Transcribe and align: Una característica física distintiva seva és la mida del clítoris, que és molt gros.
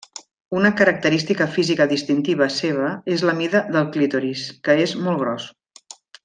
Una 0.59 0.69
característica 0.77 1.47
física 1.57 1.85
distintiva 1.91 2.47
seva 2.55 2.89
és 3.17 3.25
la 3.31 3.37
mida 3.43 3.63
del 3.77 3.87
clítoris, 3.99 4.47
que 4.69 4.79
és 4.87 4.97
molt 5.07 5.23
gros. 5.27 5.47